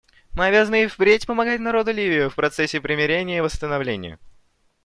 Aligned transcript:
Мы 0.33 0.47
обязаны 0.47 0.81
и 0.81 0.87
впредь 0.87 1.27
помогать 1.27 1.59
народу 1.59 1.91
Ливии 1.91 2.27
в 2.27 2.33
процессе 2.33 2.81
примирения 2.81 3.37
и 3.37 3.41
восстановления. 3.41 4.17